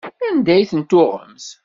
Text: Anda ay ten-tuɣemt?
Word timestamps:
Anda 0.27 0.51
ay 0.53 0.65
ten-tuɣemt? 0.71 1.45